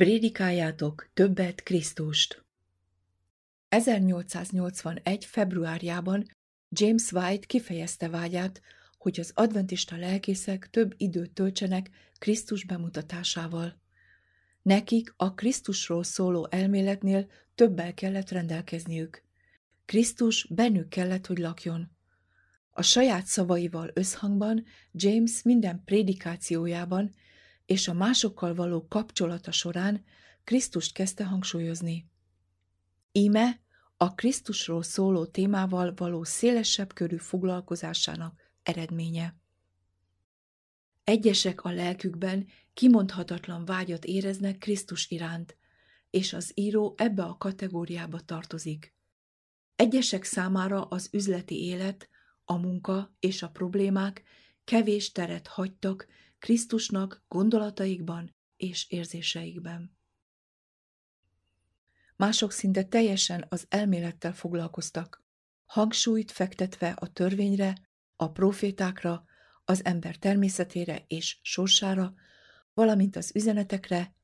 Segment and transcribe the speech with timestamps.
[0.00, 2.44] Prédikáljátok többet Krisztust!
[3.68, 5.24] 1881.
[5.24, 6.36] februárjában
[6.68, 8.60] James White kifejezte vágyát,
[8.98, 13.80] hogy az adventista lelkészek több időt töltsenek Krisztus bemutatásával.
[14.62, 19.22] Nekik a Krisztusról szóló elméletnél többel kellett rendelkezniük.
[19.84, 21.90] Krisztus bennük kellett, hogy lakjon.
[22.70, 27.14] A saját szavaival összhangban James minden prédikációjában
[27.70, 30.04] és a másokkal való kapcsolata során
[30.44, 32.10] Krisztust kezdte hangsúlyozni.
[33.12, 33.60] Íme
[33.96, 39.36] a Krisztusról szóló témával való szélesebb körű foglalkozásának eredménye.
[41.04, 45.56] Egyesek a lelkükben kimondhatatlan vágyat éreznek Krisztus iránt,
[46.10, 48.94] és az író ebbe a kategóriába tartozik.
[49.76, 52.08] Egyesek számára az üzleti élet,
[52.44, 54.22] a munka és a problémák
[54.64, 56.06] kevés teret hagytak
[56.40, 59.96] Krisztusnak gondolataikban és érzéseikben.
[62.16, 65.24] Mások szinte teljesen az elmélettel foglalkoztak,
[65.64, 69.24] hangsúlyt fektetve a törvényre, a profétákra,
[69.64, 72.14] az ember természetére és sorsára,
[72.74, 74.14] valamint az üzenetekre,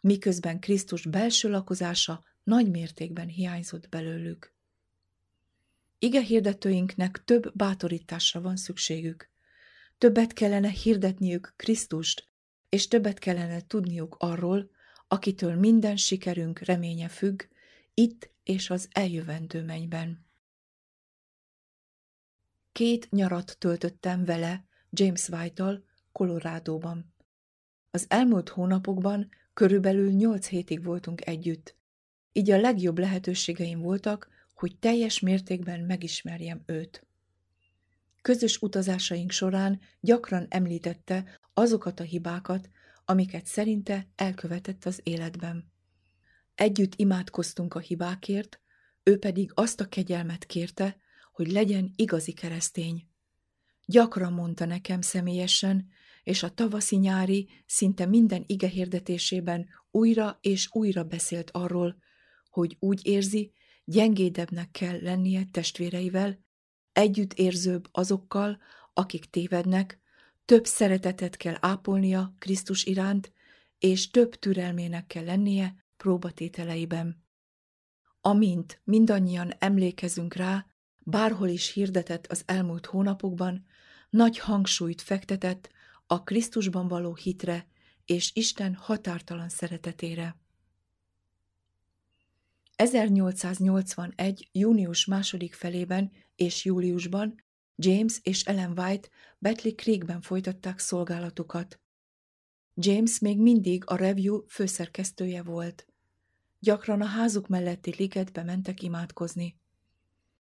[0.00, 4.54] miközben Krisztus belső lakozása nagy mértékben hiányzott belőlük.
[5.98, 9.30] Ige hirdetőinknek több bátorításra van szükségük.
[9.98, 12.28] Többet kellene hirdetniük Krisztust,
[12.68, 14.70] és többet kellene tudniuk arról,
[15.08, 17.42] akitől minden sikerünk reménye függ,
[17.94, 20.26] itt és az eljövendő mennyben.
[22.72, 27.14] Két nyarat töltöttem vele James White-tal Colorado-ban.
[27.90, 31.76] Az elmúlt hónapokban körülbelül nyolc hétig voltunk együtt,
[32.32, 37.07] így a legjobb lehetőségeim voltak, hogy teljes mértékben megismerjem őt.
[38.22, 42.68] Közös utazásaink során gyakran említette azokat a hibákat,
[43.04, 45.72] amiket szerinte elkövetett az életben.
[46.54, 48.60] Együtt imádkoztunk a hibákért,
[49.02, 50.96] ő pedig azt a kegyelmet kérte,
[51.32, 53.06] hogy legyen igazi keresztény.
[53.86, 55.88] Gyakran mondta nekem személyesen,
[56.22, 61.96] és a tavaszi-nyári szinte minden ige hirdetésében újra és újra beszélt arról,
[62.50, 63.52] hogy úgy érzi,
[63.84, 66.46] gyengédebbnek kell lennie testvéreivel,
[66.98, 68.58] együtt érzőbb azokkal,
[68.92, 69.98] akik tévednek,
[70.44, 73.32] több szeretetet kell ápolnia Krisztus iránt,
[73.78, 77.24] és több türelmének kell lennie próbatételeiben.
[78.20, 80.66] Amint mindannyian emlékezünk rá,
[80.98, 83.66] bárhol is hirdetett az elmúlt hónapokban,
[84.10, 85.70] nagy hangsúlyt fektetett
[86.06, 87.66] a Krisztusban való hitre
[88.04, 90.36] és Isten határtalan szeretetére.
[92.78, 94.48] 1881.
[94.52, 97.44] június második felében és júliusban
[97.76, 99.08] James és Ellen White
[99.38, 101.80] Betley Creekben folytatták szolgálatukat.
[102.74, 105.86] James még mindig a Review főszerkesztője volt.
[106.58, 109.56] Gyakran a házuk melletti ligetbe mentek imádkozni.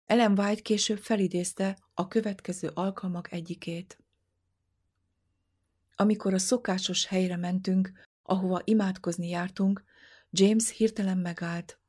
[0.05, 3.97] Ellen White később felidézte a következő alkalmak egyikét.
[5.95, 7.91] Amikor a szokásos helyre mentünk,
[8.23, 9.83] ahova imádkozni jártunk,
[10.31, 11.79] James hirtelen megállt.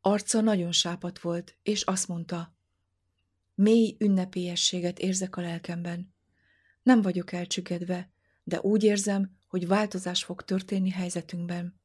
[0.00, 2.56] Arca nagyon sápat volt, és azt mondta,
[3.54, 6.14] mély ünnepélyességet érzek a lelkemben.
[6.82, 8.10] Nem vagyok elcsüggedve,
[8.42, 11.80] de úgy érzem, hogy változás fog történni helyzetünkben.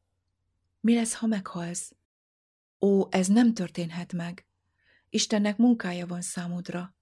[0.80, 1.95] Mi lesz, ha meghalsz?
[2.80, 4.45] Ó, ez nem történhet meg.
[5.10, 6.95] Istennek munkája van számodra.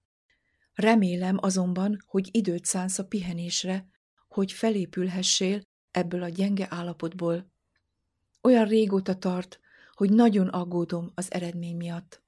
[0.74, 3.86] Remélem azonban, hogy időt szánsz a pihenésre,
[4.28, 7.52] hogy felépülhessél ebből a gyenge állapotból.
[8.40, 9.60] Olyan régóta tart,
[9.94, 12.22] hogy nagyon aggódom az eredmény miatt.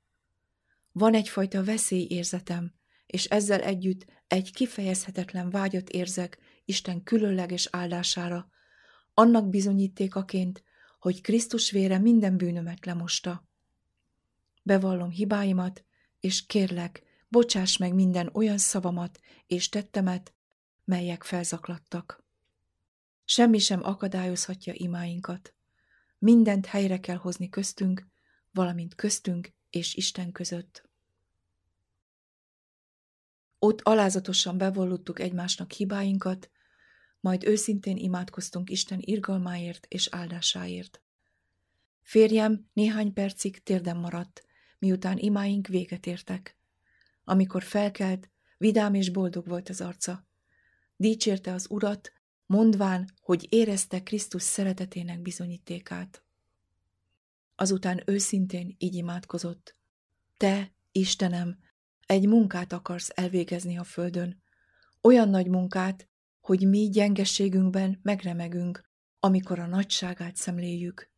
[0.93, 2.75] Van egyfajta veszélyérzetem,
[3.06, 8.49] és ezzel együtt egy kifejezhetetlen vágyat érzek Isten különleges áldására,
[9.14, 10.62] annak bizonyítékaként,
[10.99, 13.49] hogy Krisztus vére minden bűnömet lemosta.
[14.62, 15.84] Bevallom hibáimat,
[16.20, 20.34] és kérlek, bocsáss meg minden olyan szavamat és tettemet,
[20.84, 22.25] melyek felzaklattak.
[23.25, 25.55] Semmi sem akadályozhatja imáinkat.
[26.25, 28.06] Mindent helyre kell hozni köztünk,
[28.50, 30.88] valamint köztünk és Isten között.
[33.59, 36.50] Ott alázatosan bevallottuk egymásnak hibáinkat,
[37.21, 41.03] majd őszintén imádkoztunk Isten irgalmáért és áldásáért.
[42.03, 44.44] Férjem néhány percig térden maradt,
[44.79, 46.59] miután imáink véget értek.
[47.25, 50.26] Amikor felkelt, vidám és boldog volt az arca.
[50.97, 52.12] Dicsérte az Urat,
[52.46, 56.25] mondván, hogy érezte Krisztus szeretetének bizonyítékát.
[57.56, 59.76] Azután őszintén így imádkozott.
[60.37, 61.58] Te, Istenem,
[62.06, 64.43] egy munkát akarsz elvégezni a földön.
[65.00, 66.08] Olyan nagy munkát,
[66.41, 68.90] hogy mi gyengességünkben megremegünk,
[69.20, 71.11] amikor a nagyságát szemléljük.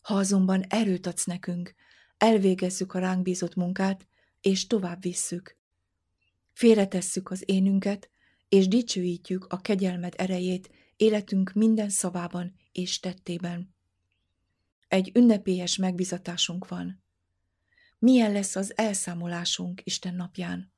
[0.00, 1.74] Ha azonban erőt adsz nekünk,
[2.16, 4.06] elvégezzük a ránk bízott munkát,
[4.40, 5.56] és tovább visszük.
[6.52, 8.10] Félretesszük az énünket,
[8.54, 13.74] és dicsőítjük a kegyelmed erejét életünk minden szavában és tettében.
[14.88, 17.02] Egy ünnepélyes megbizatásunk van.
[17.98, 20.72] Milyen lesz az elszámolásunk Isten napján?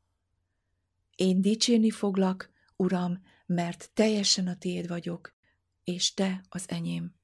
[1.17, 5.35] Én dicsérni foglak, Uram, mert teljesen a tiéd vagyok,
[5.85, 7.15] és te az enyém.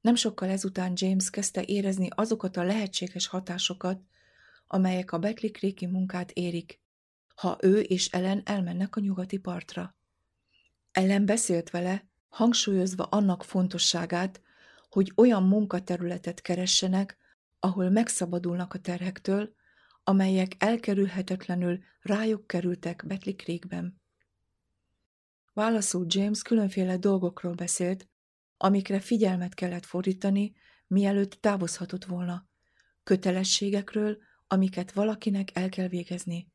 [0.00, 4.02] Nem sokkal ezután James kezdte érezni azokat a lehetséges hatásokat,
[4.66, 6.81] amelyek a Beckley Creeki munkát érik,
[7.42, 9.96] ha ő és Ellen elmennek a nyugati partra.
[10.92, 14.40] Ellen beszélt vele, hangsúlyozva annak fontosságát,
[14.90, 17.16] hogy olyan munkaterületet keressenek,
[17.58, 19.54] ahol megszabadulnak a terhektől,
[20.04, 24.00] amelyek elkerülhetetlenül rájuk kerültek Betli Creekben.
[25.52, 28.08] Válaszul James különféle dolgokról beszélt,
[28.56, 30.54] amikre figyelmet kellett fordítani,
[30.86, 32.48] mielőtt távozhatott volna,
[33.02, 36.51] kötelességekről, amiket valakinek el kell végezni.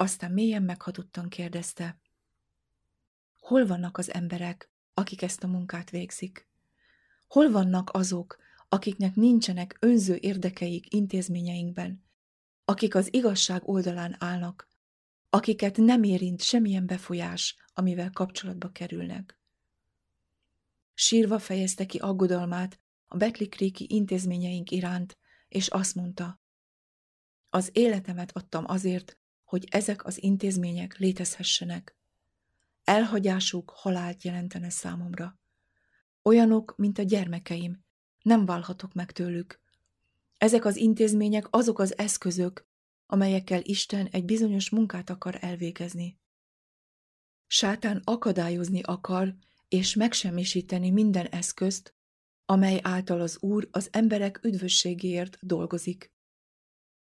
[0.00, 2.00] Aztán mélyen meghatottan kérdezte.
[3.38, 6.48] Hol vannak az emberek, akik ezt a munkát végzik?
[7.26, 8.36] Hol vannak azok,
[8.68, 12.04] akiknek nincsenek önző érdekeik intézményeinkben,
[12.64, 14.68] akik az igazság oldalán állnak,
[15.30, 19.40] akiket nem érint semmilyen befolyás, amivel kapcsolatba kerülnek.
[20.94, 25.18] Sírva fejezte ki aggodalmát a Betli Creeki intézményeink iránt,
[25.48, 26.40] és azt mondta,
[27.48, 29.18] az életemet adtam azért,
[29.48, 31.96] hogy ezek az intézmények létezhessenek.
[32.84, 35.38] Elhagyásuk halált jelentene számomra.
[36.22, 37.84] Olyanok, mint a gyermekeim,
[38.22, 39.60] nem válhatok meg tőlük.
[40.38, 42.66] Ezek az intézmények azok az eszközök,
[43.06, 46.18] amelyekkel Isten egy bizonyos munkát akar elvégezni.
[47.46, 49.34] Sátán akadályozni akar
[49.68, 51.94] és megsemmisíteni minden eszközt,
[52.44, 56.12] amely által az Úr az emberek üdvösségéért dolgozik.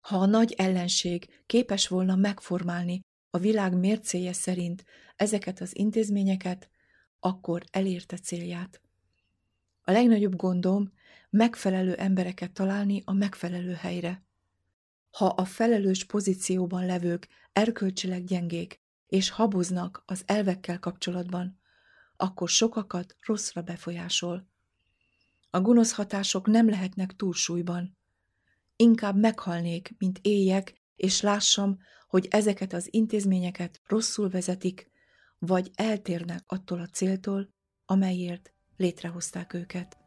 [0.10, 4.86] Ha a nagy ellenség képes volna megformálni a világ mércéje szerint
[5.16, 6.70] ezeket az intézményeket,
[7.20, 8.82] akkor elérte célját.
[9.82, 10.92] A legnagyobb gondom
[11.30, 14.24] megfelelő embereket találni a megfelelő helyre.
[15.12, 21.60] Ha a felelős pozícióban levők erkölcsileg gyengék és haboznak az elvekkel kapcsolatban,
[22.16, 24.48] akkor sokakat rosszra befolyásol.
[25.50, 27.98] A gonosz hatások nem lehetnek túlsúlyban.
[28.82, 34.92] Inkább meghalnék, mint éljek, és lássam, hogy ezeket az intézményeket rosszul vezetik,
[35.40, 37.50] vagy eltérnek attól a céltól,
[37.86, 39.98] amelyért létrehozták őket.